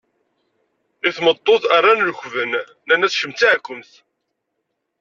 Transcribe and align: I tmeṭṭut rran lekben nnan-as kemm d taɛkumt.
I 1.07 1.09
tmeṭṭut 1.15 1.63
rran 1.79 2.05
lekben 2.09 2.51
nnan-as 2.61 3.15
kemm 3.19 3.31
d 3.33 3.37
taɛkumt. 3.39 3.91